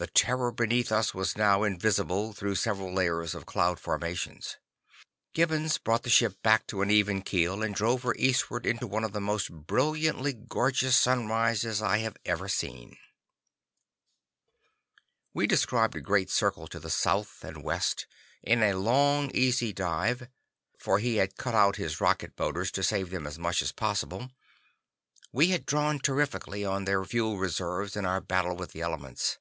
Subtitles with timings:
[0.00, 4.56] The terror beneath us was now invisible through several layers of cloud formations.
[5.34, 9.04] Gibbons brought the ship back to an even keel, and drove her eastward into one
[9.04, 12.96] of the most brilliantly gorgeous sunrises I have ever seen.
[15.34, 18.06] We described a great circle to the south and west,
[18.42, 20.28] in a long easy dive,
[20.78, 24.30] for he had cut out his rocket motors to save them as much as possible.
[25.30, 29.36] We had drawn terrifically on their fuel reserves in our battle with the elements.